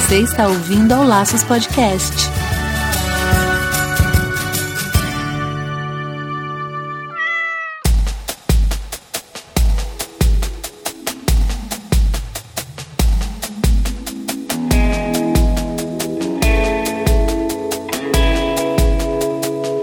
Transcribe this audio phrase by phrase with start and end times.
[0.00, 2.28] Você está ouvindo ao Laços Podcast.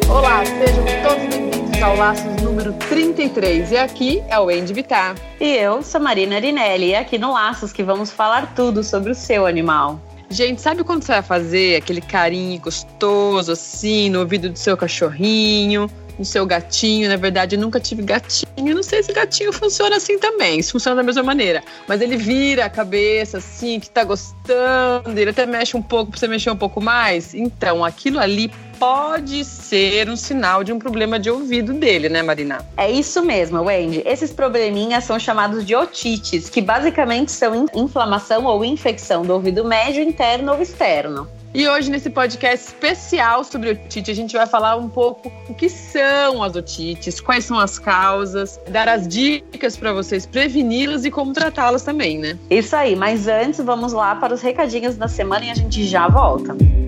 [0.09, 3.71] Olá, sejam todos bem-vindos ao Laços número 33.
[3.71, 5.15] E aqui é o Andy Vitar.
[5.39, 9.15] E eu sou Marina Arinelli, e aqui no Laços que vamos falar tudo sobre o
[9.15, 10.01] seu animal.
[10.29, 15.89] Gente, sabe quando você vai fazer aquele carinho gostoso assim no ouvido do seu cachorrinho,
[16.19, 17.07] no seu gatinho?
[17.07, 18.75] Na verdade, eu nunca tive gatinho.
[18.75, 21.63] Não sei se gatinho funciona assim também, se funciona da mesma maneira.
[21.87, 26.19] Mas ele vira a cabeça assim, que tá gostando, ele até mexe um pouco pra
[26.19, 27.33] você mexer um pouco mais.
[27.33, 32.65] Então, aquilo ali pode ser um sinal de um problema de ouvido dele, né, Marina?
[32.77, 34.01] É isso mesmo, Wendy.
[34.05, 40.01] Esses probleminhas são chamados de otites, que basicamente são inflamação ou infecção do ouvido médio,
[40.01, 41.27] interno ou externo.
[41.53, 45.69] E hoje, nesse podcast especial sobre otite, a gente vai falar um pouco o que
[45.69, 51.33] são as otites, quais são as causas, dar as dicas para vocês preveni-las e como
[51.33, 52.37] tratá-las também, né?
[52.49, 56.07] Isso aí, mas antes vamos lá para os recadinhos da semana e a gente já
[56.07, 56.55] volta.
[56.55, 56.86] Pessoal,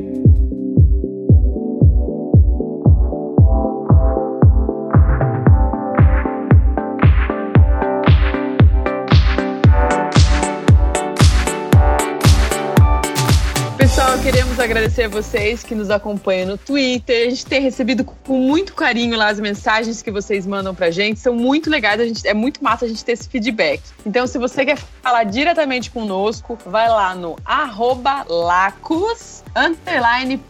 [14.32, 17.26] queremos agradecer a vocês que nos acompanham no Twitter.
[17.26, 21.20] A gente tem recebido com muito carinho lá as mensagens que vocês mandam pra gente.
[21.20, 23.82] São muito legais, a gente, é muito massa a gente ter esse feedback.
[24.06, 29.44] Então, se você quer falar diretamente conosco, vai lá no arroba lacos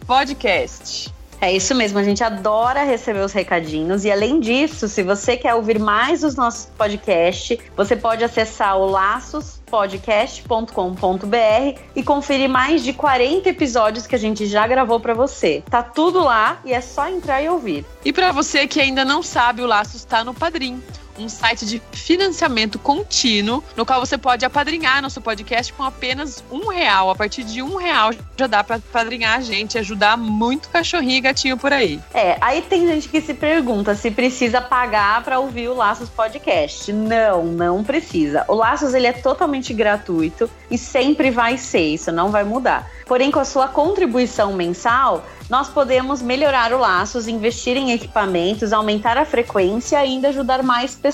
[0.06, 1.10] podcast.
[1.40, 5.54] É isso mesmo, a gente adora receber os recadinhos e além disso, se você quer
[5.54, 13.48] ouvir mais dos nossos podcasts, você pode acessar o laçospodcast.com.br e conferir mais de 40
[13.48, 15.62] episódios que a gente já gravou para você.
[15.70, 17.86] Tá tudo lá e é só entrar e ouvir.
[18.04, 20.82] E para você que ainda não sabe, o Laços está no Padrim
[21.20, 26.68] um site de financiamento contínuo, no qual você pode apadrinhar nosso podcast com apenas um
[26.68, 27.10] real.
[27.10, 31.20] A partir de um real já dá para apadrinhar a gente, ajudar muito cachorrinho e
[31.20, 32.00] gatinho por aí.
[32.14, 36.92] É, aí tem gente que se pergunta se precisa pagar para ouvir o Laços Podcast.
[36.92, 38.44] Não, não precisa.
[38.48, 42.90] O Laços ele é totalmente gratuito e sempre vai ser, isso não vai mudar.
[43.06, 49.18] Porém, com a sua contribuição mensal, nós podemos melhorar o Laços, investir em equipamentos, aumentar
[49.18, 51.09] a frequência e ainda ajudar mais pessoas.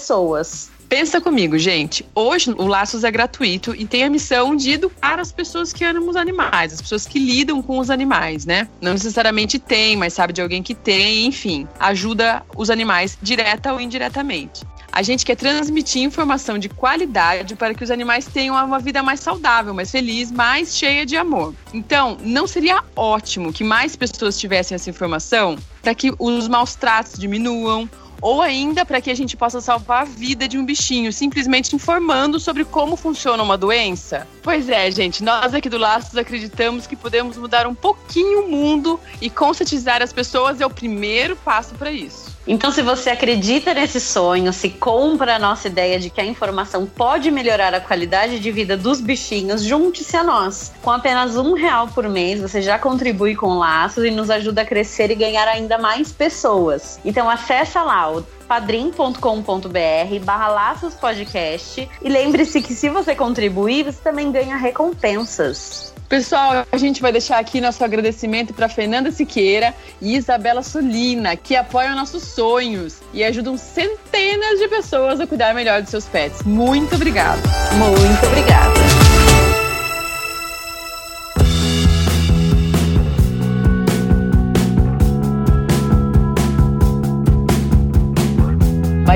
[0.89, 2.07] Pensa comigo, gente.
[2.15, 6.09] Hoje o Laços é gratuito e tem a missão de educar as pessoas que amam
[6.09, 8.69] os animais, as pessoas que lidam com os animais, né?
[8.81, 13.81] Não necessariamente tem, mas sabe de alguém que tem, enfim, ajuda os animais direta ou
[13.81, 14.65] indiretamente.
[14.93, 19.21] A gente quer transmitir informação de qualidade para que os animais tenham uma vida mais
[19.21, 21.53] saudável, mais feliz, mais cheia de amor.
[21.75, 27.19] Então, não seria ótimo que mais pessoas tivessem essa informação para que os maus tratos
[27.19, 27.87] diminuam,
[28.27, 32.41] ou ainda para que a gente possa salvar a vida de um bichinho, simplesmente informando
[32.41, 34.27] sobre como funciona uma doença?
[34.43, 38.99] Pois é, gente, nós aqui do Laços acreditamos que podemos mudar um pouquinho o mundo
[39.21, 42.26] e conscientizar as pessoas é o primeiro passo para isso.
[42.47, 46.87] Então, se você acredita nesse sonho, se compra a nossa ideia de que a informação
[46.87, 50.73] pode melhorar a qualidade de vida dos bichinhos, junte-se a nós.
[50.81, 54.65] Com apenas um real por mês, você já contribui com laços e nos ajuda a
[54.65, 57.01] crescer e ganhar ainda mais pessoas.
[57.05, 64.01] Então, acessa lá o padrim.com.br barra laços podcast e lembre-se que se você contribuir, você
[64.01, 65.96] também ganha recompensas.
[66.09, 71.56] Pessoal, a gente vai deixar aqui nosso agradecimento para Fernanda Siqueira e Isabela Solina, que
[71.56, 76.43] apoiam nossos sonhos e ajudam centenas de pessoas a cuidar melhor dos seus pets.
[76.43, 77.43] Muito obrigada.
[77.77, 78.86] Muito obrigada.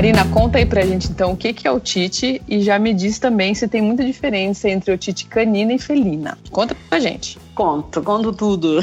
[0.01, 3.19] Marina, conta aí pra gente então o que, que é otite e já me diz
[3.19, 6.39] também se tem muita diferença entre otite canina e felina.
[6.49, 7.37] Conta pra gente.
[7.53, 8.79] Conto, conto tudo.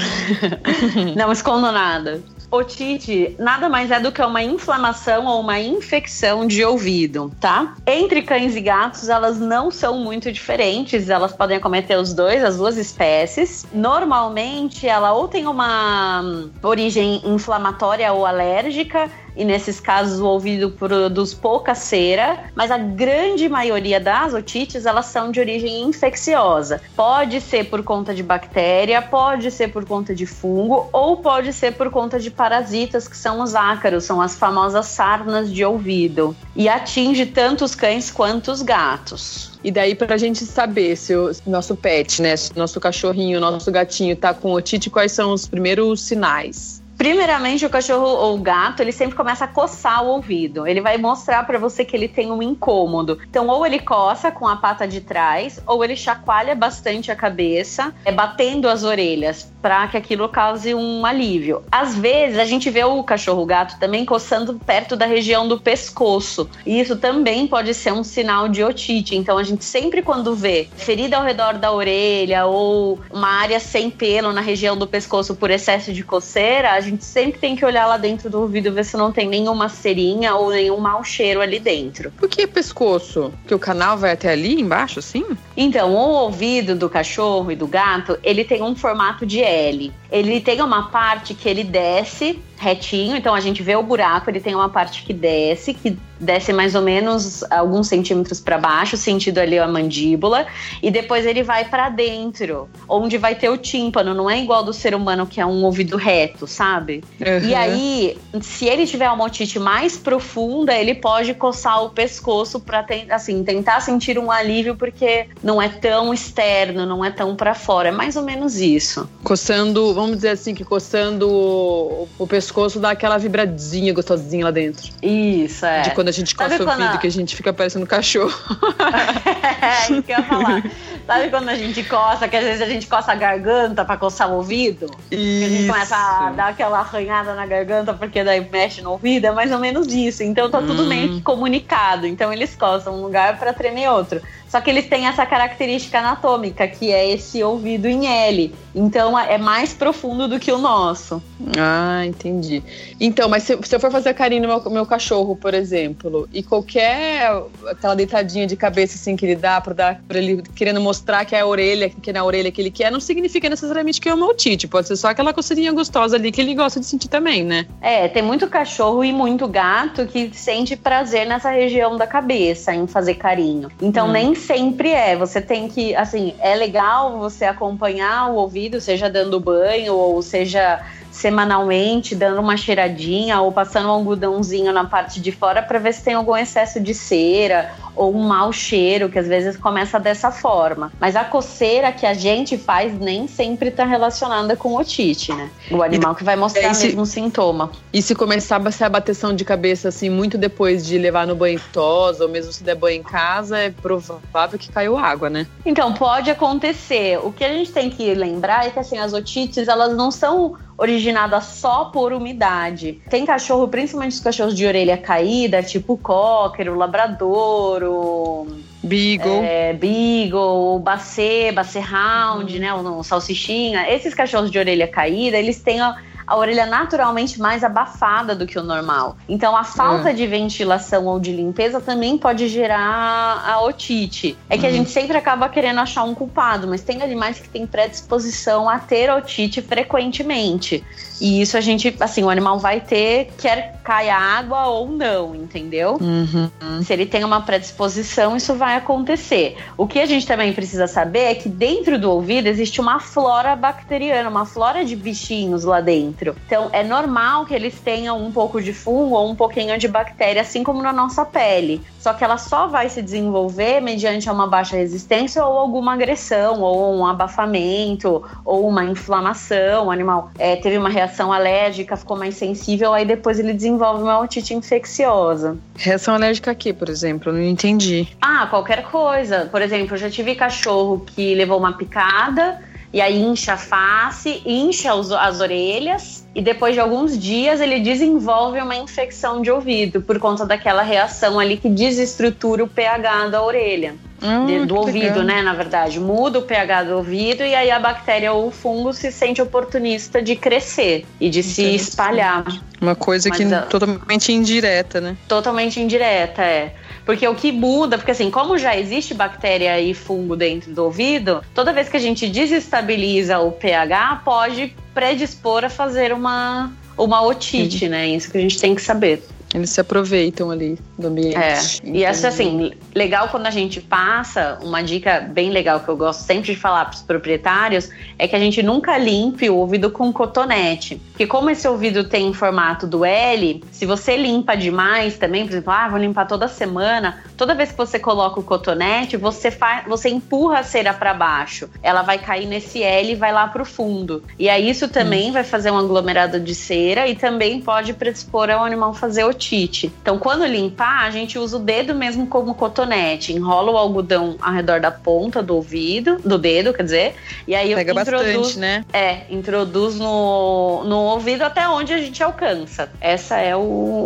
[1.19, 2.23] Não escondo nada.
[2.51, 7.75] Otite nada mais é do que uma inflamação ou uma infecção de ouvido, tá?
[7.87, 12.57] Entre cães e gatos, elas não são muito diferentes, elas podem acometer os dois, as
[12.57, 13.67] duas espécies.
[13.71, 16.23] Normalmente, ela ou tem uma
[16.63, 23.49] origem inflamatória ou alérgica, e nesses casos o ouvido produz pouca cera, mas a grande
[23.49, 26.83] maioria das otites elas são de origem infecciosa.
[26.97, 31.73] Pode ser por conta de bactéria, pode ser por conta de fungo ou pode ser
[31.75, 36.69] por conta de parasitas que são os ácaros, são as famosas sarnas de ouvido e
[36.69, 39.57] atinge tanto os cães quanto os gatos.
[39.63, 44.17] E daí, para a gente saber se o nosso pet, né, nosso cachorrinho, nosso gatinho
[44.17, 46.83] tá com otite, quais são os primeiros sinais?
[46.99, 50.67] Primeiramente, o cachorro ou o gato, ele sempre começa a coçar o ouvido.
[50.67, 53.21] Ele vai mostrar para você que ele tem um incômodo.
[53.31, 57.95] Então, ou ele coça com a pata de trás, ou ele chacoalha bastante a cabeça,
[58.05, 61.63] é batendo as orelhas para que aquilo cause um alívio.
[61.71, 66.51] Às vezes, a gente vê o cachorro gato também coçando perto da região do pescoço.
[66.67, 69.15] E isso também pode ser um sinal de otite.
[69.15, 73.89] Então, a gente sempre quando vê ferida ao redor da orelha ou uma área sem
[73.89, 77.87] pelo na região do pescoço por excesso de coceira, a gente sempre tem que olhar
[77.87, 81.59] lá dentro do ouvido, ver se não tem nenhuma cerinha ou nenhum mau cheiro ali
[81.59, 82.11] dentro.
[82.13, 83.33] Por que pescoço?
[83.47, 85.25] Que o canal vai até ali embaixo, assim?
[85.57, 89.93] Então, o ouvido do cachorro e do gato, ele tem um formato de L.
[90.11, 94.41] Ele tem uma parte que ele desce retinho, então a gente vê o buraco, ele
[94.41, 99.39] tem uma parte que desce, que desce mais ou menos alguns centímetros para baixo, sentido
[99.39, 100.47] ali a mandíbula,
[100.83, 104.73] e depois ele vai para dentro, onde vai ter o tímpano, não é igual do
[104.73, 107.05] ser humano que é um ouvido reto, sabe?
[107.21, 107.49] Uhum.
[107.49, 112.85] E aí, se ele tiver uma otite mais profunda, ele pode coçar o pescoço para
[113.11, 117.91] assim, tentar sentir um alívio porque não é tão externo, não é tão para fora,
[117.91, 119.09] é mais ou menos isso.
[119.23, 124.51] Coçando, vamos dizer assim que coçando o, o pescoço pescoço dá aquela vibradinha gostosinha lá
[124.51, 124.91] dentro.
[125.03, 125.83] Isso, é.
[125.83, 128.33] De quando a gente coça o ouvido, que a gente fica parecendo um cachorro.
[129.61, 130.63] é, isso que eu ia falar.
[131.07, 134.31] Sabe quando a gente coça, que às vezes a gente coça a garganta pra coçar
[134.31, 134.87] o ouvido?
[135.11, 135.39] Isso.
[135.39, 139.27] Que a gente começa a dar aquela arranhada na garganta porque daí mexe no ouvido,
[139.27, 140.23] é mais ou menos isso.
[140.23, 140.87] Então tá tudo hum.
[140.87, 142.07] meio que comunicado.
[142.07, 144.21] Então eles coçam um lugar para tremer outro.
[144.49, 148.55] Só que eles têm essa característica anatômica, que é esse ouvido em L.
[148.75, 151.23] Então é mais profundo do que o nosso.
[151.59, 152.63] Ah, entendi.
[153.01, 156.43] Então, mas se, se eu for fazer carinho no meu, meu, cachorro, por exemplo, e
[156.43, 157.31] qualquer
[157.69, 161.35] aquela deitadinha de cabeça assim que ele dá para dar para ele querendo mostrar que
[161.35, 164.15] é a orelha, que é na orelha que ele quer, não significa necessariamente que é
[164.15, 164.67] uma otite.
[164.69, 167.67] Pode ser só aquela coceirinha gostosa ali que ele gosta de sentir também, né?
[167.81, 172.87] É, tem muito cachorro e muito gato que sente prazer nessa região da cabeça em
[172.87, 173.71] fazer carinho.
[173.81, 174.13] Então hum.
[174.13, 175.17] nem sempre é.
[175.17, 180.81] Você tem que, assim, é legal você acompanhar o ouvido, seja dando banho ou seja
[181.19, 186.05] semanalmente, dando uma cheiradinha ou passando um algodãozinho na parte de fora para ver se
[186.05, 190.93] tem algum excesso de cera ou um mau cheiro, que às vezes começa dessa forma.
[191.01, 195.51] Mas a coceira que a gente faz nem sempre está relacionada com otite, né?
[195.69, 197.73] O animal que vai mostrar o mesmo sintoma.
[197.93, 201.35] E se começar a ser a bateção de cabeça assim muito depois de levar no
[201.35, 205.49] banho tosa, ou mesmo se der banho em casa, é provável que caiu água, né?
[205.67, 207.19] Então, pode acontecer.
[207.19, 210.55] O que a gente tem que lembrar é que assim, as otites, elas não são
[210.79, 213.03] originada só por umidade.
[213.11, 218.47] Tem cachorro, principalmente os cachorros de orelha caída, tipo o cocker, o labrador, o
[218.83, 219.43] Beagle.
[219.43, 222.61] É, Beagle, o Basset, Basset Hound, uhum.
[222.61, 223.93] né, o, o salsichinha.
[223.93, 225.97] Esses cachorros de orelha caída, eles têm a,
[226.29, 229.17] a orelha naturalmente mais abafada do que o normal.
[229.27, 230.13] Então, a falta é.
[230.13, 234.37] de ventilação ou de limpeza também pode gerar a otite.
[234.51, 234.69] É que uhum.
[234.69, 238.79] a gente sempre acaba querendo achar um culpado, mas tem animais que têm predisposição a
[238.79, 240.85] ter otite frequentemente.
[241.21, 245.99] E isso a gente, assim, o animal vai ter, quer cair água ou não, entendeu?
[246.01, 246.83] Uhum.
[246.83, 249.57] Se ele tem uma predisposição, isso vai acontecer.
[249.77, 253.57] O que a gente também precisa saber é que dentro do ouvido existe uma flora
[253.57, 256.18] bacteriana, uma flora de bichinhos lá dentro.
[256.47, 260.43] Então é normal que eles tenham um pouco de fungo ou um pouquinho de bactéria,
[260.43, 261.81] assim como na nossa pele.
[261.99, 266.97] Só que ela só vai se desenvolver mediante uma baixa resistência ou alguma agressão, ou
[266.97, 269.87] um abafamento, ou uma inflamação.
[269.87, 274.21] O animal é, teve uma reação alérgica, ficou mais sensível, aí depois ele desenvolve uma
[274.21, 275.57] otite infecciosa.
[275.77, 277.33] Reação alérgica aqui, por exemplo?
[277.33, 278.09] Não entendi.
[278.21, 279.49] Ah, qualquer coisa.
[279.51, 282.61] Por exemplo, eu já tive cachorro que levou uma picada
[282.93, 288.61] e aí incha a face, incha as orelhas e depois de alguns dias ele desenvolve
[288.61, 293.95] uma infecção de ouvido por conta daquela reação ali que desestrutura o pH da orelha.
[294.21, 295.23] Hum, do ouvido, legal.
[295.23, 295.43] né?
[295.43, 299.13] Na verdade, muda o pH do ouvido e aí a bactéria ou o fungo se
[299.13, 302.45] sente oportunista de crescer e de se espalhar.
[302.81, 305.17] Uma coisa Mas, que uh, totalmente indireta, né?
[305.29, 306.75] Totalmente indireta, é.
[307.09, 311.43] Porque o que muda, porque assim, como já existe bactéria e fungo dentro do ouvido,
[311.55, 317.87] toda vez que a gente desestabiliza o pH, pode predispor a fazer uma uma otite,
[317.87, 317.93] uhum.
[317.93, 318.09] né?
[318.09, 319.23] Isso que a gente tem que saber.
[319.55, 321.37] Eles se aproveitam ali do ambiente.
[321.37, 321.59] É.
[321.85, 326.21] E essa, assim, legal quando a gente passa, uma dica bem legal que eu gosto
[326.21, 327.89] sempre de falar para os proprietários
[328.19, 331.01] é que a gente nunca limpe o ouvido com cotonete.
[331.11, 335.73] Porque como esse ouvido tem formato do L, se você limpa demais também, por exemplo,
[335.73, 340.11] ah, vou limpar toda semana, toda vez que você coloca o cotonete, você faz, você
[340.11, 341.71] empurra a cera para baixo.
[341.83, 344.23] Ela vai cair nesse L e vai lá para o fundo.
[344.39, 345.33] E aí isso também hum.
[345.33, 349.93] vai fazer um aglomerado de cera e também pode predispor ao animal fazer o otite.
[350.03, 354.53] Então, quando limpar, a gente usa o dedo mesmo como cotonete, enrola o algodão ao
[354.53, 357.15] redor da ponta do ouvido, do dedo, quer dizer,
[357.47, 358.85] e aí Pega eu introduz, bastante, né?
[358.93, 362.91] É, introduz no, no ouvido até onde a gente alcança.
[363.01, 363.61] Essa é o,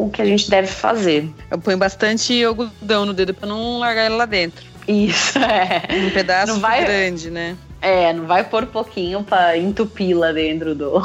[0.07, 1.29] o que a gente deve fazer.
[1.51, 4.65] Eu ponho bastante algodão no dedo para não largar ele lá dentro.
[4.87, 5.83] Isso, é.
[5.91, 7.57] Um pedaço vai, grande, né?
[7.81, 11.03] É, não vai pôr pouquinho para entupir lá dentro do,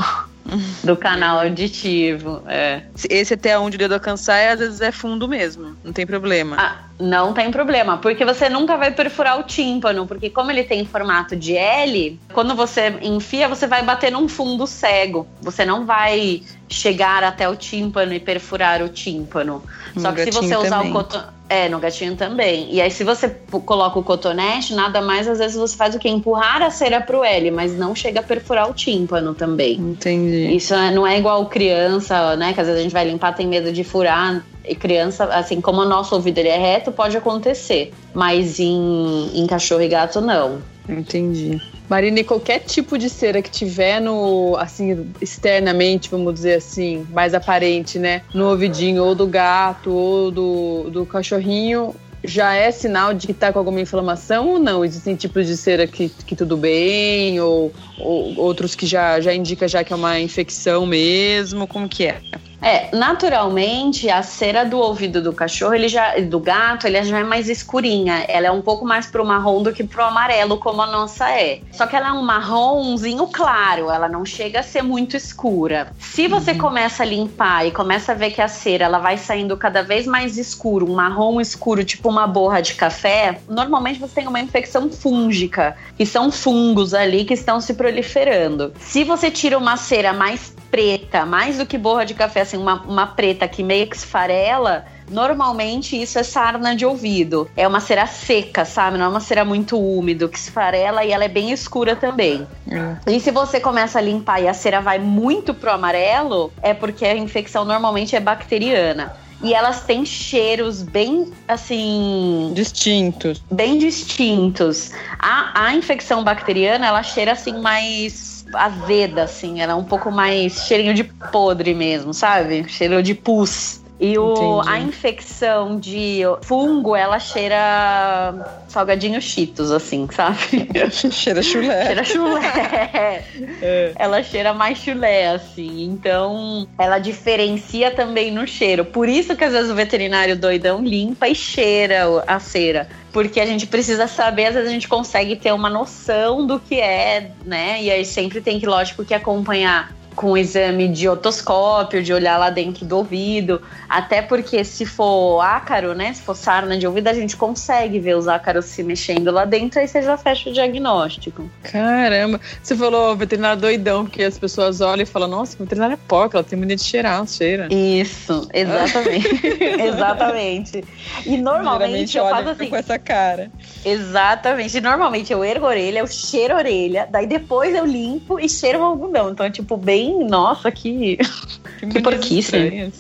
[0.84, 2.42] do canal auditivo.
[2.48, 2.84] É.
[3.10, 6.56] Esse até onde o dedo alcançar, é, às vezes é fundo mesmo, não tem problema.
[6.60, 10.86] Ah, não tem problema, porque você nunca vai perfurar o tímpano, porque como ele tem
[10.86, 15.28] formato de L, quando você enfia, você vai bater num fundo cego.
[15.42, 19.64] Você não vai chegar até o tímpano e perfurar o tímpano.
[19.96, 20.92] No Só que se você usar também.
[20.92, 21.38] o cotonete.
[21.50, 22.68] É, no gatinho também.
[22.74, 23.30] E aí, se você
[23.66, 26.10] coloca o cotonete, nada mais, às vezes você faz o que?
[26.10, 29.76] Empurrar a cera pro L, mas não chega a perfurar o tímpano também.
[29.76, 30.54] Entendi.
[30.54, 32.52] Isso é, não é igual criança, né?
[32.52, 34.44] Que às vezes a gente vai limpar, tem medo de furar.
[34.76, 37.94] Criança, assim, como o nosso ouvido ele é reto, pode acontecer.
[38.14, 40.62] Mas em, em cachorro e gato, não.
[40.88, 41.62] Entendi.
[41.90, 47.34] Marina, e qualquer tipo de cera que tiver no, assim, externamente, vamos dizer assim, mais
[47.34, 48.22] aparente, né?
[48.34, 53.54] No ouvidinho ou do gato ou do, do cachorrinho, já é sinal de que está
[53.54, 54.84] com alguma inflamação ou não?
[54.84, 59.68] Existem tipos de cera que, que tudo bem, ou, ou outros que já, já indica
[59.68, 61.68] já que é uma infecção mesmo?
[61.68, 62.22] Como que é?
[62.62, 67.24] É, naturalmente a cera do ouvido do cachorro, ele já, do gato, ele já é
[67.24, 68.26] mais escurinha.
[68.28, 71.62] Ela é um pouco mais pro marrom do que pro amarelo, como a nossa é.
[71.72, 75.94] Só que ela é um marronzinho claro, ela não chega a ser muito escura.
[76.00, 76.58] Se você uhum.
[76.58, 80.08] começa a limpar e começa a ver que a cera ela vai saindo cada vez
[80.08, 84.90] mais escuro, um marrom escuro, tipo uma borra de café, normalmente você tem uma infecção
[84.90, 88.74] fúngica, que são fungos ali que estão se proliferando.
[88.80, 92.82] Se você tira uma cera mais preta, mais do que borra de café, assim, uma,
[92.84, 97.50] uma preta que meio que esfarela, Normalmente isso é sarna de ouvido.
[97.56, 98.98] É uma cera seca, sabe?
[98.98, 102.46] Não é uma cera muito úmido, que esfarela e ela é bem escura também.
[102.70, 103.14] É.
[103.14, 107.06] E se você começa a limpar e a cera vai muito pro amarelo, é porque
[107.06, 109.16] a infecção normalmente é bacteriana.
[109.42, 112.52] E elas têm cheiros bem assim.
[112.56, 113.42] Distintos.
[113.52, 114.92] Bem distintos.
[115.20, 119.62] A, a infecção bacteriana, ela cheira assim mais azeda, assim.
[119.62, 122.68] Ela é um pouco mais cheirinho de podre mesmo, sabe?
[122.70, 123.84] Cheiro de pus.
[124.00, 130.70] E o, a infecção de fungo, ela cheira salgadinho cheetos, assim, sabe?
[131.12, 131.86] cheira chulé.
[131.86, 133.24] Cheira chulé.
[133.62, 133.94] é.
[133.96, 135.84] Ela cheira mais chulé, assim.
[135.86, 138.86] Então, ela diferencia também no cheiro.
[138.86, 142.88] Por isso que às vezes o veterinário doidão limpa e cheira a cera
[143.18, 146.80] porque a gente precisa saber, às vezes a gente consegue ter uma noção do que
[146.80, 147.82] é, né?
[147.82, 152.50] E aí sempre tem que, lógico, que acompanhar com exame de otoscópio, de olhar lá
[152.50, 153.62] dentro do ouvido.
[153.88, 156.12] Até porque se for ácaro, né?
[156.12, 159.80] Se for sarna de ouvido, a gente consegue ver os ácaros se mexendo lá dentro,
[159.80, 161.48] aí você já fecha o diagnóstico.
[161.62, 162.42] Caramba!
[162.64, 166.38] Você falou veterinário doidão, porque as pessoas olham e falam, nossa, que veterinária é porca,
[166.38, 167.68] ela tem mania de cheirar, cheira.
[167.72, 169.30] Isso, exatamente.
[169.80, 170.84] exatamente.
[171.28, 172.70] E normalmente eu faço assim.
[172.70, 173.52] Com essa cara.
[173.86, 174.82] Exatamente.
[174.82, 178.80] Normalmente eu ergo a orelha, eu cheiro a orelha, daí depois eu limpo e cheiro
[178.80, 179.30] o algodão.
[179.30, 181.18] Então é tipo bem nossa, que.
[181.78, 182.92] Que, que porquice.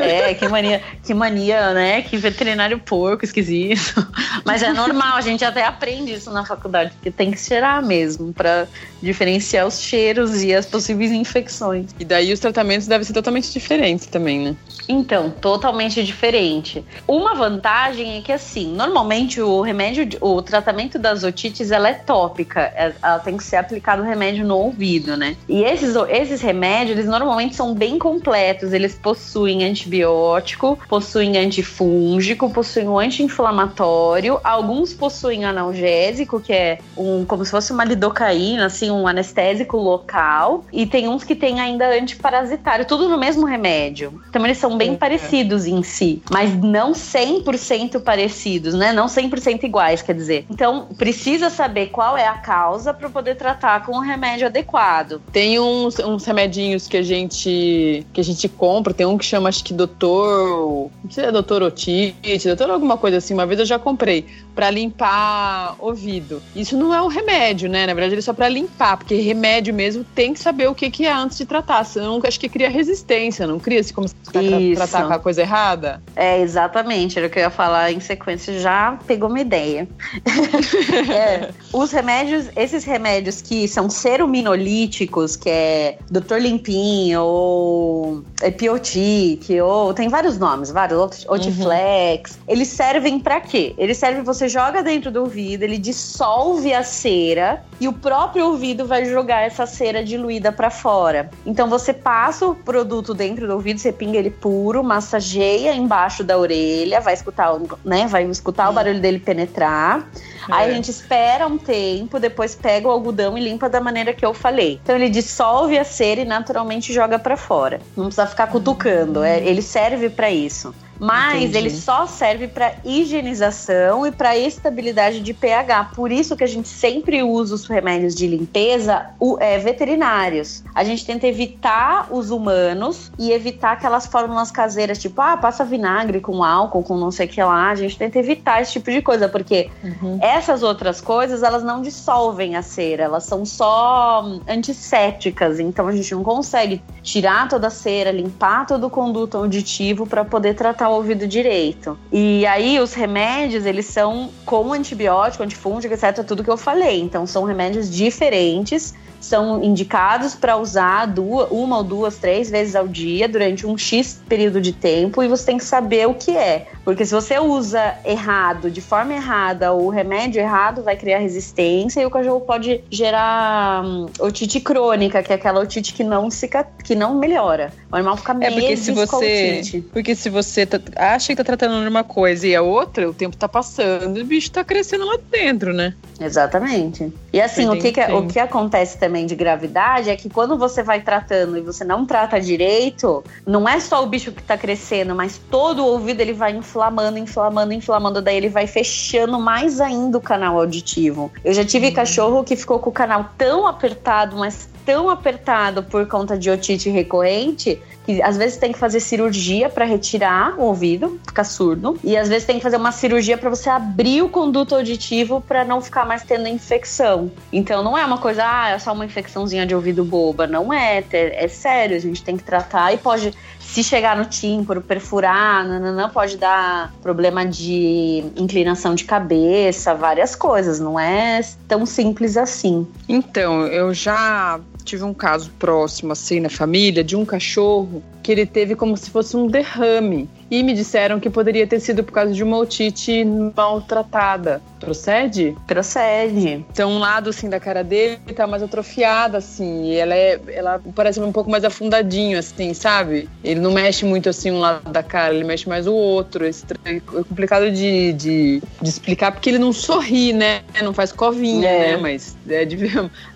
[0.00, 2.02] É, que mania, que mania, né?
[2.02, 4.04] Que veterinário porco, esquisito.
[4.44, 8.32] Mas é normal, a gente até aprende isso na faculdade, porque tem que cheirar mesmo,
[8.32, 8.66] para
[9.04, 11.94] diferenciar os cheiros e as possíveis infecções.
[11.98, 14.56] E daí os tratamentos devem ser totalmente diferentes também, né?
[14.88, 16.84] Então, totalmente diferente.
[17.06, 22.60] Uma vantagem é que, assim, normalmente o remédio, o tratamento das otites, ela é tópica.
[22.74, 25.36] É, ela tem que ser aplicado o remédio no ouvido, né?
[25.48, 28.72] E esses, esses remédios, eles normalmente são bem completos.
[28.72, 34.38] Eles possuem antibiótico, possuem antifúngico, possuem um anti-inflamatório.
[34.44, 40.64] Alguns possuem analgésico, que é um como se fosse uma lidocaína, assim, um anestésico local.
[40.72, 44.22] E tem uns que tem ainda antiparasitário, tudo no mesmo remédio.
[44.28, 44.96] Então eles são bem é.
[44.96, 48.92] parecidos em si, mas não 100% parecidos, né?
[48.92, 50.46] Não 100% iguais, quer dizer.
[50.50, 55.20] Então precisa saber qual é a causa para poder tratar com o remédio adequado.
[55.32, 58.94] Tem uns, uns remedinhos que a gente que a gente compra.
[58.94, 60.90] Tem um que chama, acho que doutor.
[61.02, 63.34] Não sei se é doutor otite, doutor alguma coisa assim.
[63.34, 66.42] Uma vez eu já comprei para limpar ouvido.
[66.54, 67.86] Isso não é um remédio, né?
[67.86, 70.90] Na verdade, ele é só para limpar, porque remédio mesmo tem que saber o que,
[70.90, 71.84] que é antes de tratar.
[71.84, 73.82] Senão, acho que cria resistência, não cria?
[73.82, 76.02] Se começar a tratar com a coisa errada.
[76.14, 77.18] É, exatamente.
[77.18, 79.88] Era o que eu ia falar em sequência, já pegou uma ideia.
[81.10, 86.36] é, os remédios, esses remédios que são seruminolíticos, que é Dr.
[86.40, 92.42] Limpinho, ou Epiotic, ou tem vários nomes, vários, Otiflex, uhum.
[92.46, 93.74] eles servem para quê?
[93.78, 98.46] Eles servem você você joga dentro do ouvido, ele dissolve a cera e o próprio
[98.46, 101.28] ouvido vai jogar essa cera diluída para fora.
[101.44, 106.38] Então você passa o produto dentro do ouvido, você pinga ele puro, massageia embaixo da
[106.38, 107.52] orelha, vai escutar,
[107.84, 110.08] né, vai escutar o barulho dele penetrar.
[110.48, 110.52] É.
[110.52, 114.24] Aí a gente espera um tempo, depois pega o algodão e limpa da maneira que
[114.24, 114.80] eu falei.
[114.82, 117.80] Então ele dissolve a cera e naturalmente joga para fora.
[117.96, 120.74] Não precisa ficar cutucando, é, ele serve para isso.
[120.98, 121.58] Mas Entendi.
[121.58, 125.90] ele só serve para higienização e para estabilidade de pH.
[125.94, 130.62] Por isso que a gente sempre usa os remédios de limpeza o, é, veterinários.
[130.74, 136.20] A gente tenta evitar os humanos e evitar aquelas fórmulas caseiras, tipo, ah, passa vinagre
[136.20, 137.70] com álcool, com não sei o que lá.
[137.70, 140.18] A gente tenta evitar esse tipo de coisa, porque uhum.
[140.20, 145.58] essas outras coisas, elas não dissolvem a cera, elas são só antissépticas.
[145.60, 150.24] Então a gente não consegue tirar toda a cera, limpar todo o conduto auditivo para
[150.24, 151.98] poder tratar o ouvido direito.
[152.12, 157.00] E aí os remédios, eles são com antibiótico, antifúngico, etc, tudo que eu falei.
[157.00, 162.86] Então são remédios diferentes são indicados para usar duas, uma ou duas, três vezes ao
[162.86, 166.66] dia durante um X período de tempo e você tem que saber o que é.
[166.84, 172.06] Porque se você usa errado, de forma errada, o remédio errado vai criar resistência e
[172.06, 176.94] o cachorro pode gerar hum, otite crônica, que é aquela otite que não, cica, que
[176.94, 177.72] não melhora.
[177.90, 181.44] O animal fica meio é porque se você Porque se você tá, acha que tá
[181.44, 184.62] tratando de uma coisa e a outra, o tempo tá passando e o bicho tá
[184.62, 185.94] crescendo lá dentro, né?
[186.20, 187.12] Exatamente.
[187.32, 190.82] E assim, o que, que, o que acontece também de gravidade é que quando você
[190.82, 195.14] vai tratando e você não trata direito, não é só o bicho que tá crescendo,
[195.14, 200.18] mas todo o ouvido ele vai inflamando, inflamando, inflamando, daí ele vai fechando mais ainda
[200.18, 201.30] o canal auditivo.
[201.44, 201.94] Eu já tive uhum.
[201.94, 206.90] cachorro que ficou com o canal tão apertado, mas tão apertado por conta de otite
[206.90, 212.16] recorrente que às vezes tem que fazer cirurgia para retirar o ouvido, ficar surdo, e
[212.16, 215.80] às vezes tem que fazer uma cirurgia para você abrir o conduto auditivo para não
[215.80, 217.30] ficar mais tendo infecção.
[217.50, 221.02] Então não é uma coisa, ah, é só uma infecçãozinha de ouvido boba, não é,
[221.12, 223.32] é sério, a gente tem que tratar e pode
[223.66, 230.78] se chegar no tímpano, perfurar, não pode dar problema de inclinação de cabeça, várias coisas,
[230.78, 232.86] não é tão simples assim.
[233.08, 238.46] Então, eu já tive um caso próximo, assim, na família, de um cachorro que ele
[238.46, 240.28] teve como se fosse um derrame.
[240.50, 244.62] E me disseram que poderia ter sido por causa de uma otite maltratada.
[244.78, 245.56] Procede?
[245.66, 246.64] Procede.
[246.70, 249.86] Então, um lado, assim, da cara dele tá mais atrofiada, assim.
[249.86, 253.28] E ela, é, ela parece um pouco mais afundadinho, assim, sabe?
[253.42, 256.44] Ele não mexe muito, assim, um lado da cara, ele mexe mais o outro.
[256.44, 256.50] É,
[256.84, 260.60] é complicado de, de, de explicar, porque ele não sorri, né?
[260.82, 261.92] Não faz covinha, é.
[261.92, 261.96] né?
[261.96, 262.76] Mas, é de,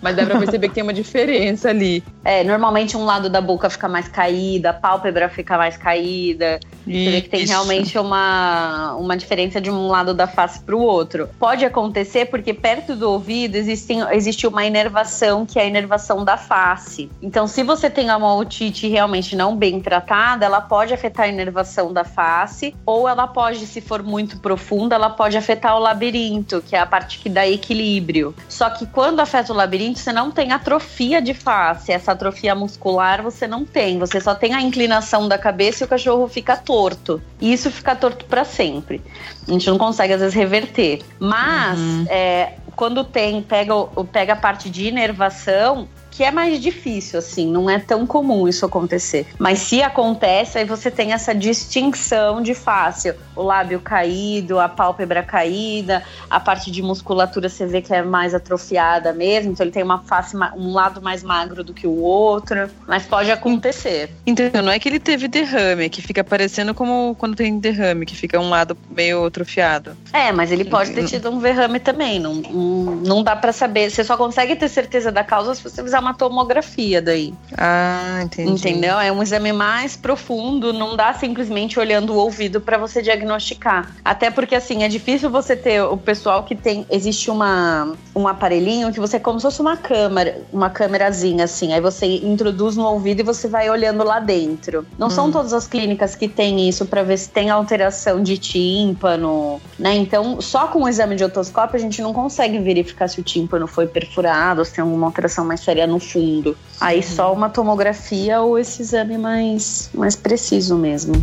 [0.01, 2.03] mas dá pra perceber que tem uma diferença ali.
[2.23, 6.59] É, normalmente um lado da boca fica mais caída, pálpebra fica mais caída.
[6.87, 7.05] Isso.
[7.05, 10.81] Você vê que tem realmente uma, uma diferença de um lado da face para o
[10.81, 11.29] outro.
[11.39, 16.37] Pode acontecer porque perto do ouvido existe, existe uma inervação que é a inervação da
[16.37, 17.09] face.
[17.21, 21.93] Então, se você tem uma otite realmente não bem tratada, ela pode afetar a inervação
[21.93, 26.75] da face, ou ela pode, se for muito profunda, ela pode afetar o labirinto, que
[26.75, 28.33] é a parte que dá equilíbrio.
[28.47, 31.91] Só que quando afeta o labirinto, você não tem atrofia de face.
[31.91, 33.99] Essa atrofia muscular você não tem.
[33.99, 37.21] Você só tem a inclinação da cabeça e o cachorro fica torto.
[37.41, 39.01] E isso fica torto para sempre.
[39.47, 41.01] A gente não consegue, às vezes, reverter.
[41.19, 42.05] Mas, uhum.
[42.09, 43.73] é, quando tem, pega,
[44.11, 48.65] pega a parte de inervação, que é mais difícil, assim, não é tão comum isso
[48.65, 49.27] acontecer.
[49.37, 53.15] Mas se acontece, aí você tem essa distinção de fácil.
[53.35, 58.33] O lábio caído, a pálpebra caída, a parte de musculatura você vê que é mais
[58.33, 62.69] atrofiada mesmo, então ele tem uma face, um lado mais magro do que o outro,
[62.87, 64.09] mas pode acontecer.
[64.25, 68.15] Então, não é que ele teve derrame, que fica parecendo como quando tem derrame, que
[68.15, 69.95] fica um lado meio atrofiado.
[70.11, 73.89] É, mas ele pode ter tido um derrame também, não, não, não dá para saber.
[73.89, 77.33] Você só consegue ter certeza da causa se você usar uma tomografia daí.
[77.57, 78.51] Ah, entendi.
[78.51, 78.99] Entendeu?
[78.99, 83.95] É um exame mais profundo, não dá simplesmente olhando o ouvido para você diagnosticar.
[84.03, 86.85] Até porque, assim, é difícil você ter o pessoal que tem.
[86.89, 91.73] Existe uma, um aparelhinho que você é como se fosse uma câmera, uma câmerazinha, assim.
[91.73, 94.85] Aí você introduz no ouvido e você vai olhando lá dentro.
[94.97, 95.11] Não hum.
[95.11, 99.95] são todas as clínicas que têm isso para ver se tem alteração de tímpano, né?
[99.95, 103.67] Então, só com o exame de otoscópio a gente não consegue verificar se o tímpano
[103.67, 106.55] foi perfurado, se tem alguma alteração mais séria no fundo.
[106.79, 111.13] Aí só uma tomografia ou esse exame mais, mais preciso mesmo.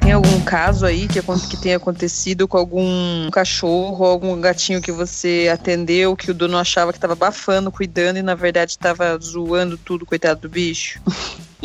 [0.00, 4.92] Tem algum caso aí que, que tenha acontecido com algum cachorro ou algum gatinho que
[4.92, 9.76] você atendeu que o dono achava que estava abafando, cuidando e na verdade estava zoando
[9.76, 11.00] tudo, coitado do bicho?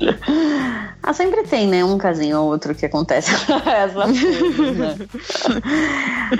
[1.04, 1.84] Ah, sempre tem, né?
[1.84, 4.95] Um casinho ou outro que acontece essas coisas, né?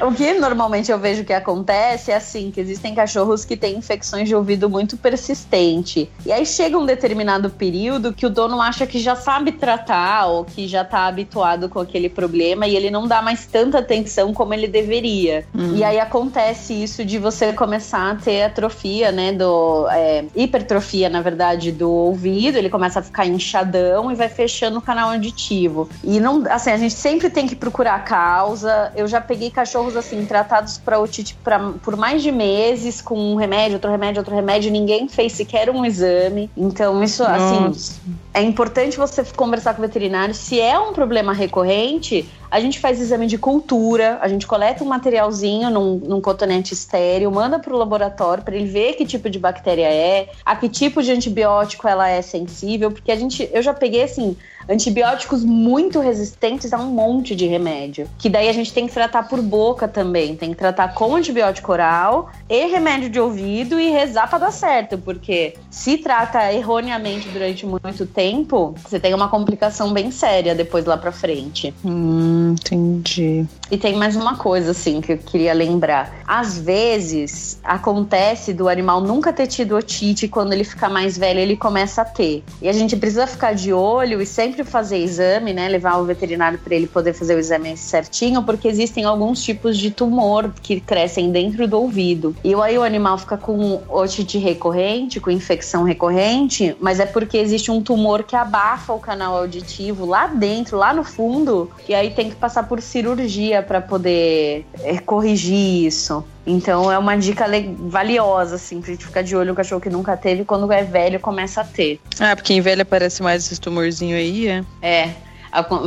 [0.08, 4.28] o que normalmente eu vejo que acontece é assim, que existem cachorros que têm infecções
[4.28, 6.10] de ouvido muito persistente.
[6.26, 10.46] E aí chega um determinado período que o dono acha que já sabe tratar ou
[10.46, 14.54] que já tá habituado com aquele problema e ele não dá mais tanta atenção como
[14.54, 15.46] ele deveria.
[15.54, 15.76] Uhum.
[15.76, 19.32] E aí acontece isso de você começar a ter atrofia, né?
[19.32, 22.58] Do é, hipertrofia, na verdade, do ouvido.
[22.58, 25.90] Ele começa a ficar inchadão e vai fechando o canal auditivo.
[26.04, 28.92] E não, assim, a gente sempre tem que procurar a causa.
[28.96, 33.36] Eu já peguei cachorros assim tratados para otite pra, por mais de meses com um
[33.36, 36.50] remédio, outro remédio, outro remédio, ninguém fez sequer um exame.
[36.56, 37.70] Então isso assim, Nossa.
[37.70, 40.34] assim, é importante você conversar com o veterinário.
[40.34, 44.88] Se é um problema recorrente, a gente faz exame de cultura, a gente coleta um
[44.88, 49.40] materialzinho num, num cotonete estéreo, manda para o laboratório para ele ver que tipo de
[49.40, 53.74] bactéria é, a que tipo de antibiótico ela é sensível, porque a gente, eu já
[53.74, 54.36] peguei assim,
[54.68, 58.08] antibióticos muito resistentes a um monte de remédio.
[58.18, 60.36] Que daí a gente tem que tratar por boca também.
[60.36, 64.98] Tem que tratar com antibiótico oral e remédio de ouvido e rezar para dar certo.
[64.98, 70.98] Porque se trata erroneamente durante muito tempo, você tem uma complicação bem séria depois lá
[70.98, 71.74] pra frente.
[71.84, 73.46] Hum, entendi.
[73.70, 76.14] E tem mais uma coisa, assim, que eu queria lembrar.
[76.28, 81.56] Às vezes, acontece do animal nunca ter tido otite, quando ele fica mais velho, ele
[81.56, 82.44] começa a ter.
[82.62, 85.68] E a gente precisa ficar de olho e sempre sempre fazer exame, né?
[85.70, 89.90] Levar o veterinário para ele poder fazer o exame certinho, porque existem alguns tipos de
[89.90, 92.36] tumor que crescem dentro do ouvido.
[92.44, 97.72] E aí o animal fica com otite recorrente, com infecção recorrente, mas é porque existe
[97.72, 102.30] um tumor que abafa o canal auditivo lá dentro, lá no fundo, e aí tem
[102.30, 106.24] que passar por cirurgia para poder é, corrigir isso.
[106.46, 107.46] Então é uma dica
[107.80, 111.20] valiosa, assim, pra gente ficar de olho no cachorro que nunca teve, quando é velho
[111.20, 112.00] começa a ter.
[112.20, 114.64] Ah, porque em velho aparece mais esses tumorzinhos aí, é?
[114.82, 115.10] É.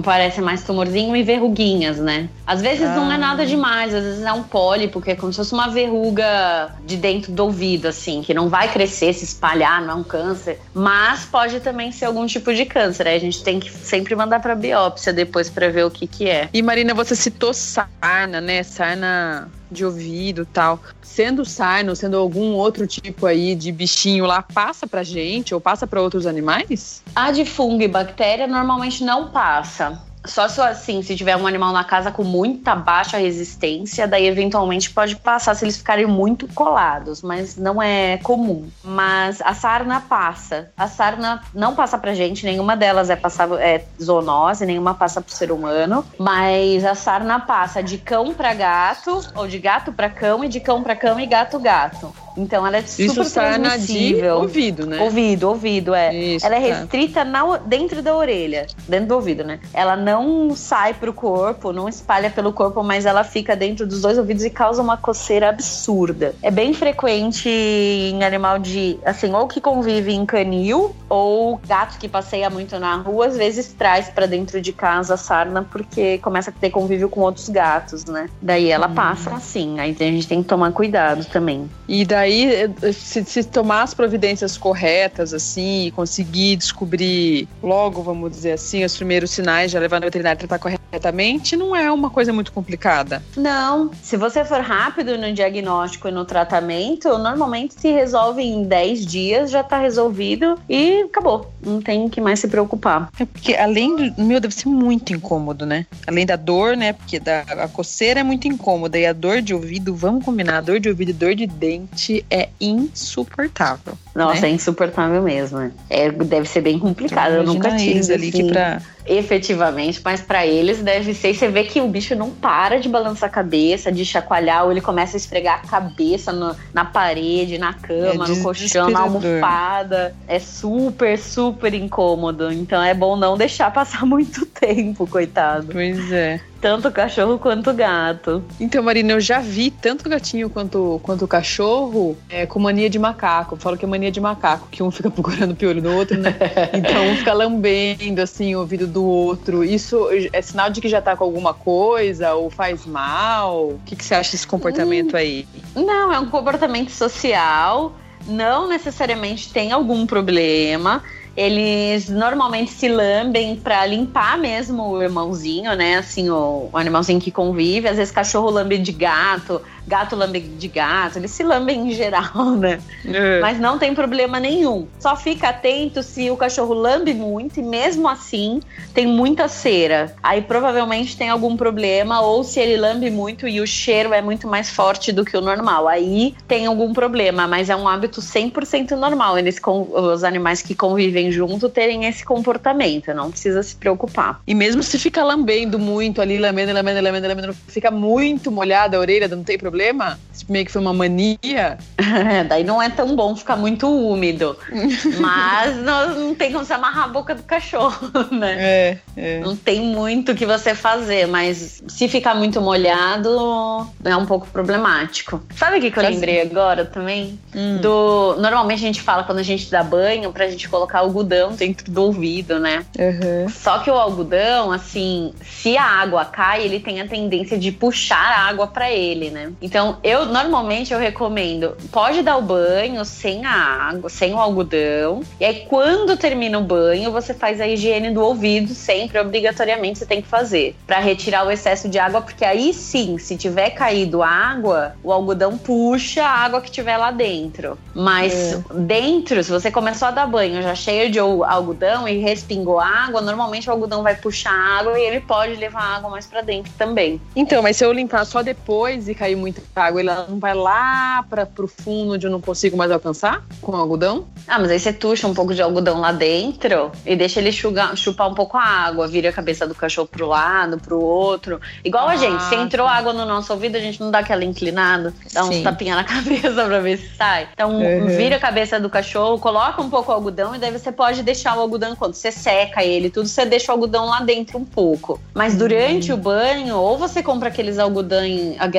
[0.05, 2.29] Parece mais tumorzinho e verruguinhas, né?
[2.47, 2.97] Às vezes ah.
[2.97, 3.47] não é nada ah.
[3.47, 7.33] demais, às vezes é um pólipo, que é como se fosse uma verruga de dentro
[7.33, 10.61] do ouvido, assim, que não vai crescer, se espalhar, não é um câncer.
[10.75, 13.09] Mas pode também ser algum tipo de câncer.
[13.09, 16.29] Aí a gente tem que sempre mandar pra biópsia depois pra ver o que que
[16.29, 16.51] é.
[16.53, 18.62] E Marina, você citou sarna, né?
[18.62, 24.87] Sarna de ouvido tal, sendo sarno, sendo algum outro tipo aí de bichinho lá, passa
[24.87, 27.03] pra gente ou passa para outros animais?
[27.15, 30.01] A de fungo e bactéria normalmente não passa.
[30.25, 34.91] Só se assim, se tiver um animal na casa com muita baixa resistência, daí eventualmente
[34.91, 38.69] pode passar se eles ficarem muito colados, mas não é comum.
[38.83, 40.71] Mas a sarna passa.
[40.77, 45.35] A sarna não passa pra gente, nenhuma delas é passar é zoonose, nenhuma passa pro
[45.35, 50.43] ser humano, mas a sarna passa de cão para gato, ou de gato para cão
[50.43, 52.24] e de cão para cão e gato gato.
[52.37, 54.37] Então ela é super Isso transmissível.
[54.37, 55.01] De ouvido, né?
[55.01, 56.14] Ouvido, ouvido, é.
[56.14, 56.66] Isso, ela é tá.
[56.66, 59.61] restrita na, dentro da orelha, dentro do ouvido, né?
[59.73, 64.18] Ela não sai pro corpo, não espalha pelo corpo, mas ela fica dentro dos dois
[64.18, 66.35] ouvidos e causa uma coceira absurda.
[66.42, 72.09] É bem frequente em animal de, assim, ou que convive em canil, ou gato que
[72.09, 76.51] passeia muito na rua, às vezes traz para dentro de casa a sarna porque começa
[76.51, 78.29] a ter convívio com outros gatos, né?
[78.40, 78.94] Daí ela hum.
[78.94, 81.70] passa assim, aí a gente tem que tomar cuidado também.
[81.87, 88.31] E daí aí, se, se, tomar as providências corretas, assim, e conseguir descobrir logo, vamos
[88.31, 92.11] dizer assim, os primeiros sinais, já levando o veterinário a tratar corretamente, não é uma
[92.11, 93.23] coisa muito complicada.
[93.37, 93.91] Não.
[94.03, 99.51] Se você for rápido no diagnóstico e no tratamento, normalmente se resolve em 10 dias,
[99.51, 101.53] já tá resolvido e acabou.
[101.65, 103.11] Não tem que mais se preocupar.
[103.19, 104.23] É porque além do.
[104.23, 105.87] Meu, deve ser muito incômodo, né?
[106.07, 106.93] Além da dor, né?
[106.93, 108.99] Porque da, a coceira é muito incômoda.
[108.99, 112.13] E a dor de ouvido, vamos combinar, a dor de ouvido e dor de dente
[112.31, 113.94] é insuportável.
[114.14, 114.48] Nossa, né?
[114.48, 115.72] é insuportável mesmo.
[115.88, 117.33] É, deve ser bem complicado.
[117.33, 118.12] Então, eu nunca tive.
[118.12, 118.31] ali assim.
[118.31, 121.31] que pra efetivamente, mas para eles deve ser.
[121.31, 124.71] E você vê que o bicho não para de balançar a cabeça, de chacoalhar, ou
[124.71, 129.01] ele começa a esfregar a cabeça no, na parede, na cama, é no colchão, na
[129.01, 130.14] almofada.
[130.27, 132.53] É super, super incômodo.
[132.53, 135.69] Então é bom não deixar passar muito tempo, coitado.
[135.73, 138.43] Pois é tanto cachorro quanto gato.
[138.59, 143.55] Então, Marina, eu já vi tanto gatinho quanto, quanto cachorro é, com mania de macaco.
[143.55, 146.19] Eu falo que é mania de macaco, que um fica procurando o piolho do outro,
[146.19, 146.35] né?
[146.73, 149.64] Então um fica lambendo assim o ouvido do outro.
[149.64, 153.70] Isso é sinal de que já tá com alguma coisa ou faz mal?
[153.70, 155.46] O que, que você acha desse comportamento hum, aí?
[155.74, 157.92] Não, é um comportamento social.
[158.26, 161.02] Não necessariamente tem algum problema.
[161.37, 165.96] Eles normalmente se lambem para limpar mesmo o irmãozinho, né?
[165.96, 167.88] Assim, o, o animalzinho que convive.
[167.88, 172.51] Às vezes cachorro lambe de gato gato lambe de gato, eles se lambem em geral,
[172.57, 172.81] né?
[173.05, 173.40] É.
[173.40, 174.87] Mas não tem problema nenhum.
[174.99, 178.61] Só fica atento se o cachorro lambe muito e mesmo assim
[178.94, 180.14] tem muita cera.
[180.23, 184.49] Aí provavelmente tem algum problema ou se ele lambe muito e o cheiro é muito
[184.49, 185.87] mais forte do que o normal.
[185.87, 189.38] Aí tem algum problema, mas é um hábito 100% normal.
[189.38, 194.40] Eles os animais que convivem junto terem esse comportamento, não precisa se preocupar.
[194.47, 199.01] E mesmo se fica lambendo muito ali, lambendo, lambendo, lambendo, lambendo, fica muito molhada a
[199.01, 200.17] orelha, não tem problema problema?
[200.33, 201.79] Isso meio que foi uma mania?
[201.99, 204.57] É, daí não é tão bom ficar muito úmido.
[205.19, 208.57] Mas não, não, tem como você amarrar a boca do cachorro, né?
[208.59, 209.41] É, é.
[209.41, 214.47] Não tem muito o que você fazer, mas se ficar muito molhado, é um pouco
[214.49, 215.43] problemático.
[215.57, 217.39] Sabe o que, que eu lembrei agora também?
[217.55, 217.79] Hum.
[217.81, 218.37] Do.
[218.39, 222.03] Normalmente a gente fala quando a gente dá banho pra gente colocar algodão dentro do
[222.03, 222.85] ouvido, né?
[222.99, 223.49] Uhum.
[223.49, 228.17] Só que o algodão, assim, se a água cai, ele tem a tendência de puxar
[228.17, 229.53] a água para ele, né?
[229.64, 235.22] Então, eu normalmente eu recomendo, pode dar o banho sem a água, sem o algodão.
[235.40, 240.05] E aí, quando termina o banho, você faz a higiene do ouvido, sempre, obrigatoriamente, você
[240.05, 240.77] tem que fazer.
[240.87, 245.57] para retirar o excesso de água, porque aí sim, se tiver caído água, o algodão
[245.57, 247.79] puxa a água que tiver lá dentro.
[247.94, 248.62] Mas é.
[248.74, 253.66] dentro, se você começou a dar banho já cheio de algodão e respingou água, normalmente
[253.70, 257.18] o algodão vai puxar água e ele pode levar água mais para dentro também.
[257.35, 261.25] Então, mas se eu limpar só depois e cair muito água, ela não vai lá
[261.29, 264.27] para pro fundo onde eu não consigo mais alcançar com o algodão?
[264.47, 267.97] Ah, mas aí você tuxa um pouco de algodão lá dentro e deixa ele chugar,
[267.97, 271.61] chupar um pouco a água, vira a cabeça do cachorro pro lado, pro outro.
[271.85, 274.45] Igual ah, a gente, se entrou água no nosso ouvido, a gente não dá aquela
[274.45, 277.49] inclinada, dá uns tapinha na cabeça pra ver se sai.
[277.53, 278.07] Então, uhum.
[278.07, 281.57] vira a cabeça do cachorro, coloca um pouco o algodão e daí você pode deixar
[281.57, 285.21] o algodão quando você seca ele, tudo você deixa o algodão lá dentro um pouco.
[285.33, 286.19] Mas durante uhum.
[286.19, 288.25] o banho, ou você compra aqueles algodão,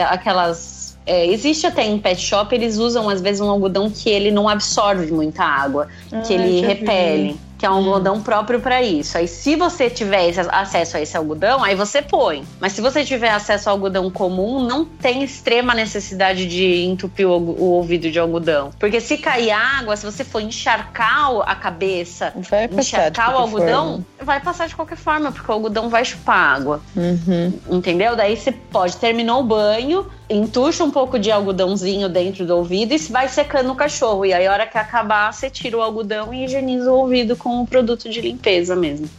[0.09, 0.64] aquelas
[1.05, 4.49] é, existe até em pet shop, eles usam às vezes um algodão que ele não
[4.49, 7.33] absorve muita água, ah, que ele repele.
[7.33, 9.17] Vi que é um algodão próprio para isso.
[9.17, 12.45] Aí, se você tiver acesso a esse algodão, aí você põe.
[12.59, 17.33] Mas se você tiver acesso ao algodão comum, não tem extrema necessidade de entupir o,
[17.33, 18.69] o ouvido de algodão.
[18.79, 24.05] Porque se cair água, se você for encharcar a cabeça, vai encharcar o algodão, forma.
[24.21, 26.81] vai passar de qualquer forma, porque o algodão vai chupar água.
[26.95, 27.53] Uhum.
[27.71, 28.15] Entendeu?
[28.15, 32.97] Daí você pode, terminou o banho, entuxa um pouco de algodãozinho dentro do ouvido e
[32.97, 34.25] vai secando o cachorro.
[34.25, 37.54] E aí, a hora que acabar, você tira o algodão e higieniza o ouvido com
[37.61, 39.09] um produto de limpeza mesmo.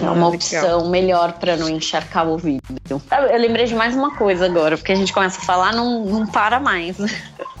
[0.00, 2.62] É uma opção melhor para não encharcar o ouvido.
[2.88, 6.26] Eu lembrei de mais uma coisa agora, porque a gente começa a falar, não, não
[6.26, 6.96] para mais.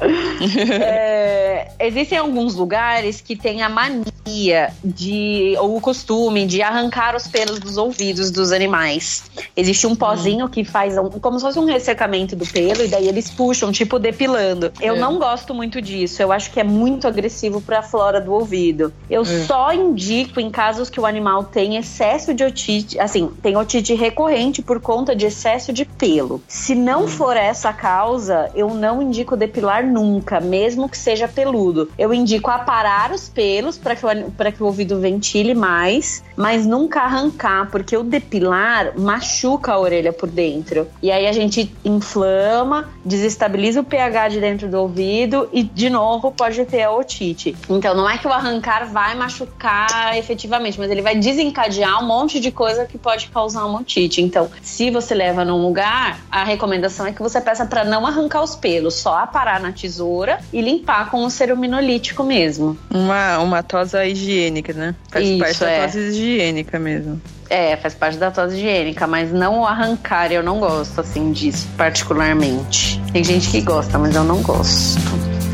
[0.80, 7.28] é, existem alguns lugares que têm a mania de, ou o costume de arrancar os
[7.28, 9.24] pelos dos ouvidos dos animais.
[9.54, 10.48] Existe um pozinho hum.
[10.48, 13.98] que faz um, como se fosse um ressecamento do pelo, e daí eles puxam, tipo
[13.98, 14.72] depilando.
[14.80, 14.98] Eu é.
[14.98, 18.94] não gosto muito disso, eu acho que é muito agressivo para a flora do ouvido.
[19.10, 19.44] Eu é.
[19.44, 23.94] só indico em casos que o animal tem excesso excesso de otite, assim, tem otite
[23.94, 26.42] recorrente por conta de excesso de pelo.
[26.46, 27.08] Se não hum.
[27.08, 31.90] for essa a causa, eu não indico depilar nunca, mesmo que seja peludo.
[31.98, 37.00] Eu indico aparar os pelos para que, o, que o ouvido ventile mais, mas nunca
[37.00, 40.86] arrancar, porque o depilar machuca a orelha por dentro.
[41.02, 46.30] E aí a gente inflama, desestabiliza o pH de dentro do ouvido e, de novo,
[46.30, 47.56] pode ter a otite.
[47.68, 52.38] Então, não é que o arrancar vai machucar efetivamente, mas ele vai desencadear um monte
[52.38, 54.20] de coisa que pode causar uma otite.
[54.20, 58.42] Então, se você leva num lugar, a recomendação é que você peça para não arrancar
[58.42, 62.78] os pelos, só aparar na tesoura e limpar com o ceruminolítico mesmo.
[62.90, 64.94] Uma, uma tosa higiênica, né?
[65.10, 65.78] Faz Isso, parte é.
[65.78, 67.20] da tosa higiênica mesmo.
[67.48, 71.66] É, faz parte da tosa higiênica, mas não o arrancar, eu não gosto assim disso,
[71.76, 73.00] particularmente.
[73.12, 75.00] Tem gente que gosta, mas eu não gosto.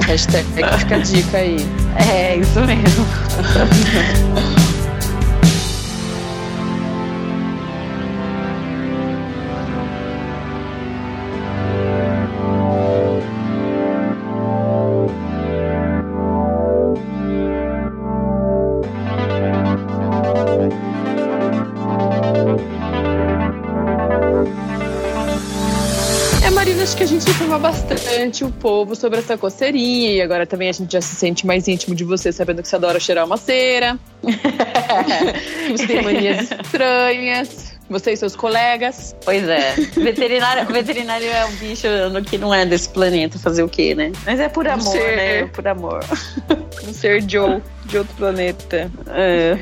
[0.06, 0.44] Hashtag
[0.78, 1.56] fica a dica aí.
[1.96, 3.06] É, isso mesmo.
[27.50, 30.12] informa bastante o povo sobre essa coceirinha.
[30.12, 32.76] E agora também a gente já se sente mais íntimo de você, sabendo que você
[32.76, 33.98] adora cheirar uma cera.
[35.72, 37.80] você tem manias estranhas.
[37.88, 39.16] Você e seus colegas.
[39.24, 39.74] Pois é.
[39.96, 41.88] Veterinário, veterinário é um bicho
[42.30, 44.12] que não é desse planeta, fazer o quê, né?
[44.24, 45.46] Mas é por amor, ser, né?
[45.46, 46.04] Por amor.
[46.86, 48.90] Um ser Joe de outro planeta.
[49.08, 49.58] É,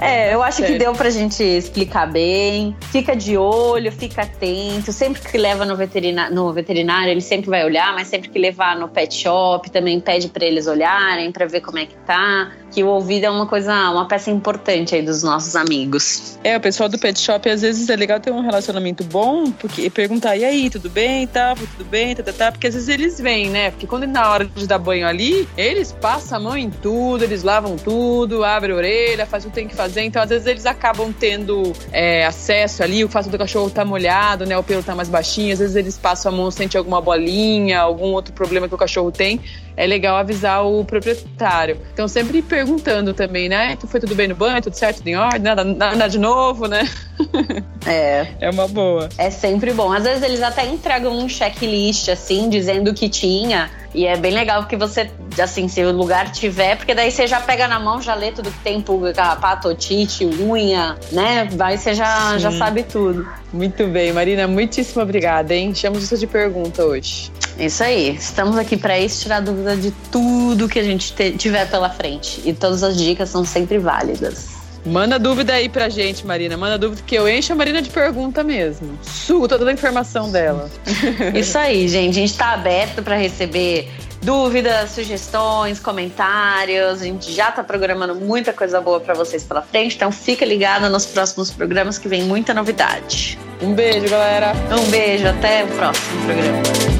[0.00, 2.74] é eu acho que deu pra gente explicar bem.
[2.90, 4.92] Fica de olho, fica atento.
[4.92, 8.76] Sempre que leva no veterinário, no veterinário, ele sempre vai olhar, mas sempre que levar
[8.76, 12.52] no pet shop, também pede para eles olharem, para ver como é que tá.
[12.70, 16.38] Que o ouvido é uma coisa, uma peça importante aí dos nossos amigos.
[16.42, 19.90] É, o pessoal do pet shop, às vezes é legal ter um relacionamento bom, porque
[19.90, 21.54] perguntar, e aí, tudo bem, tá?
[21.54, 22.52] Tudo bem, tá, tá, tá?
[22.52, 23.72] Porque às vezes eles vêm, né?
[23.72, 27.24] Porque quando na hora de dar banho ali, eles passam a mão em tudo tudo,
[27.24, 30.02] eles lavam tudo, abrem a orelha, faz o que tem que fazer.
[30.02, 34.46] Então, às vezes, eles acabam tendo é, acesso ali, o fato do cachorro tá molhado,
[34.46, 34.56] né?
[34.56, 38.12] O pelo tá mais baixinho, às vezes eles passam a mão, sente alguma bolinha, algum
[38.12, 39.40] outro problema que o cachorro tem.
[39.80, 41.78] É legal avisar o proprietário.
[41.90, 43.78] Então, sempre perguntando também, né?
[43.86, 46.86] Foi tudo bem no banho, tudo certo, tudo em ordem, nada, nada de novo, né?
[47.86, 48.26] É.
[48.38, 49.08] É uma boa.
[49.16, 49.90] É sempre bom.
[49.90, 53.70] Às vezes eles até entregam um checklist, assim, dizendo que tinha.
[53.94, 55.10] E é bem legal que você,
[55.42, 58.50] assim, se o lugar tiver, porque daí você já pega na mão, já lê tudo
[58.50, 61.48] que tem pulga, carrapato, otite, unha, né?
[61.52, 63.26] Vai, você já, já sabe tudo.
[63.50, 65.74] Muito bem, Marina, muitíssimo obrigada, hein?
[65.74, 67.32] Chamamos isso de pergunta hoje.
[67.60, 68.16] Isso aí.
[68.16, 72.40] Estamos aqui para isso, tirar dúvida de tudo que a gente tiver pela frente.
[72.44, 74.60] E todas as dicas são sempre válidas.
[74.84, 76.56] Manda dúvida aí pra gente, Marina.
[76.56, 78.98] Manda dúvida que eu encho a Marina de pergunta mesmo.
[79.02, 80.70] Sugo toda a informação dela.
[81.34, 82.18] Isso aí, gente.
[82.18, 83.90] A gente tá aberto para receber
[84.22, 87.02] dúvidas, sugestões, comentários.
[87.02, 90.88] A gente já tá programando muita coisa boa para vocês pela frente, então fica ligado
[90.88, 93.38] nos próximos programas que vem muita novidade.
[93.60, 94.52] Um beijo, galera.
[94.70, 96.99] Um beijo, até o próximo programa.